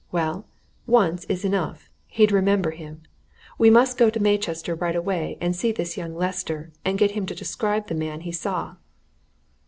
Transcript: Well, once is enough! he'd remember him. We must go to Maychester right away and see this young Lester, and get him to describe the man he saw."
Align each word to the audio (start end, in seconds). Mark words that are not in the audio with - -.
Well, 0.11 0.47
once 0.87 1.25
is 1.25 1.45
enough! 1.45 1.87
he'd 2.07 2.31
remember 2.31 2.71
him. 2.71 3.03
We 3.59 3.69
must 3.69 3.99
go 3.99 4.09
to 4.09 4.19
Maychester 4.19 4.73
right 4.73 4.95
away 4.95 5.37
and 5.39 5.55
see 5.55 5.71
this 5.71 5.95
young 5.95 6.15
Lester, 6.15 6.71
and 6.83 6.97
get 6.97 7.11
him 7.11 7.27
to 7.27 7.35
describe 7.35 7.85
the 7.85 7.93
man 7.93 8.21
he 8.21 8.31
saw." 8.31 8.77